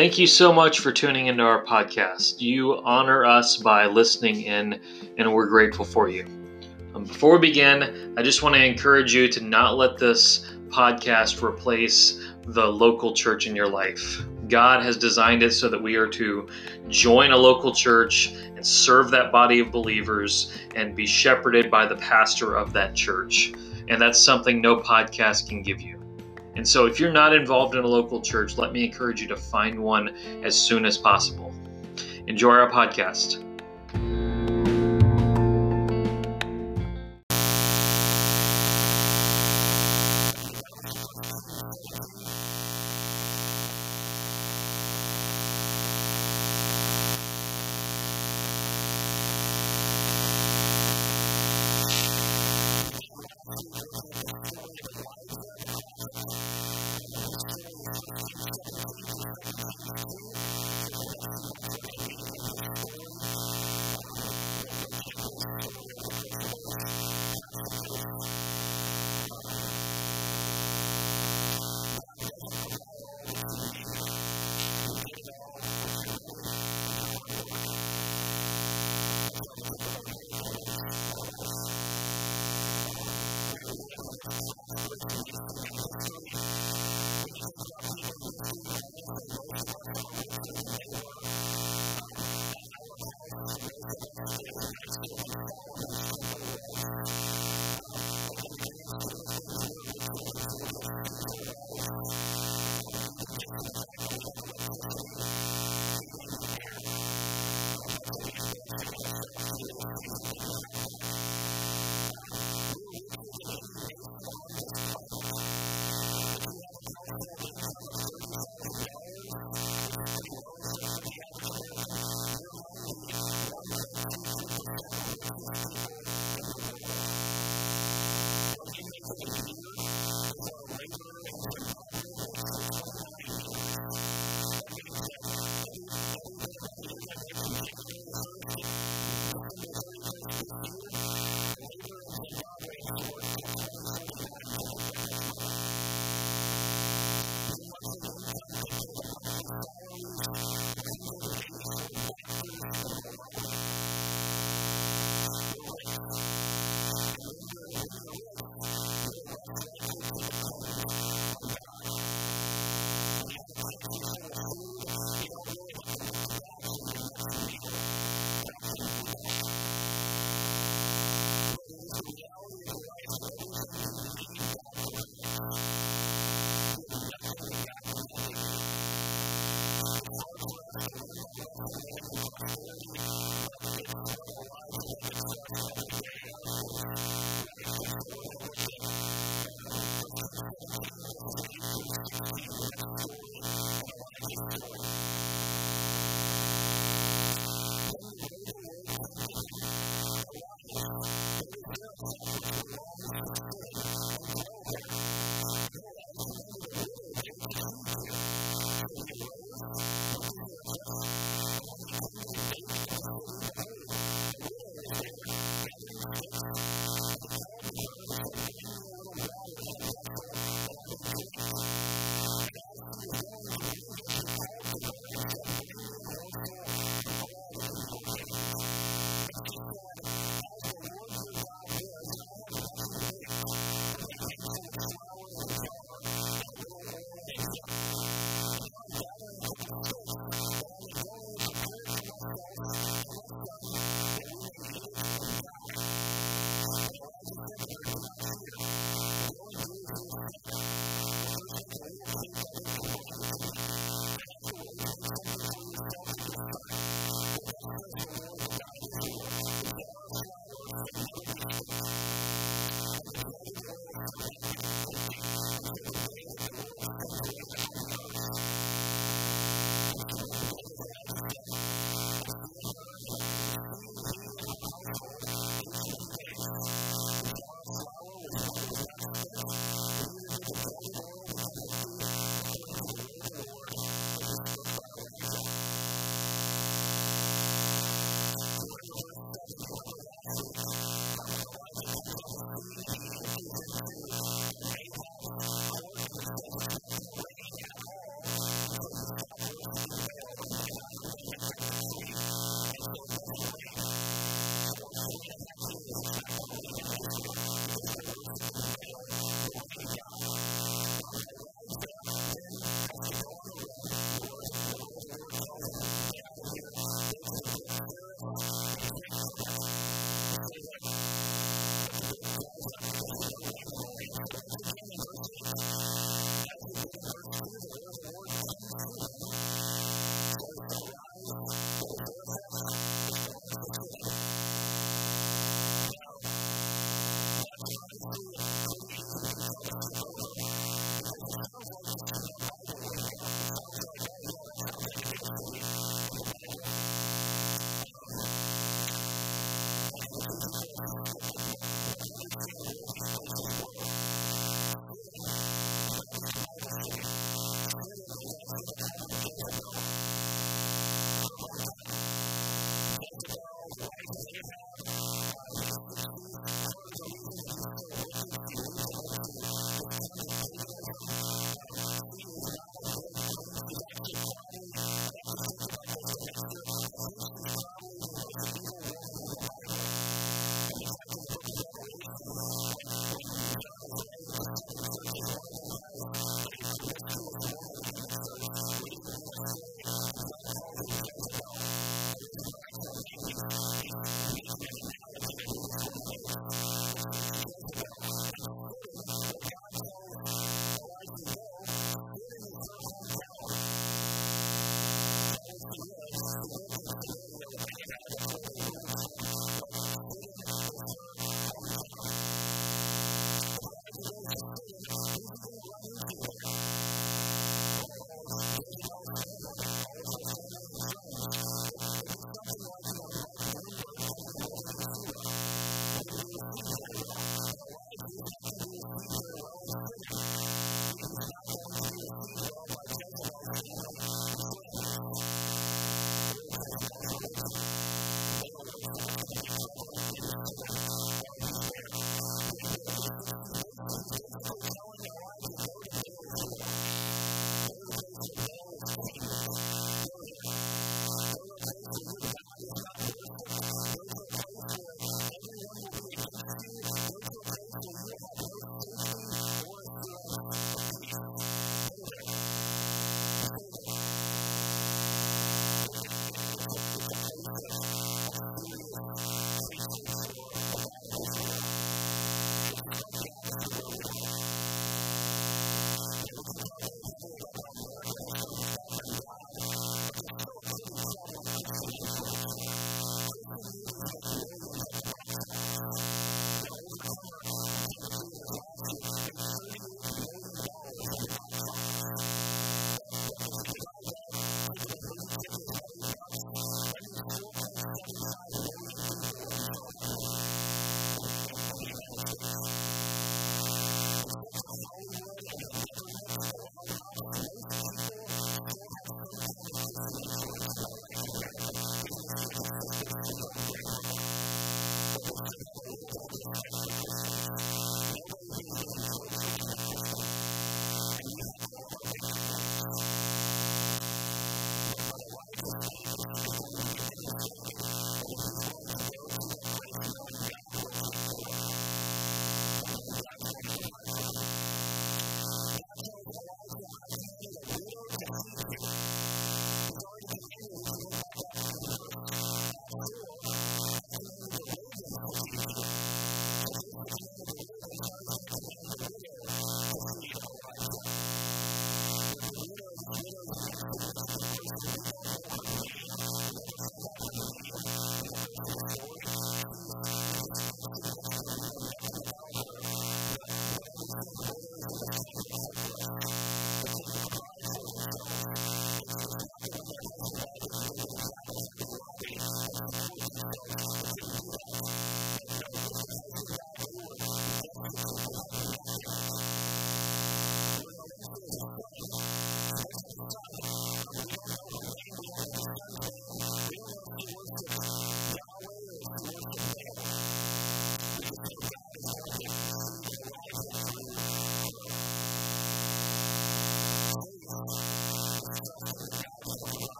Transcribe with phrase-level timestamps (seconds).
[0.00, 2.40] Thank you so much for tuning into our podcast.
[2.40, 4.80] You honor us by listening in,
[5.18, 6.24] and we're grateful for you.
[6.94, 11.42] Um, before we begin, I just want to encourage you to not let this podcast
[11.42, 14.22] replace the local church in your life.
[14.48, 16.48] God has designed it so that we are to
[16.88, 21.96] join a local church and serve that body of believers and be shepherded by the
[21.96, 23.52] pastor of that church.
[23.90, 25.99] And that's something no podcast can give you.
[26.60, 29.36] And so, if you're not involved in a local church, let me encourage you to
[29.36, 31.54] find one as soon as possible.
[32.26, 33.49] Enjoy our podcast.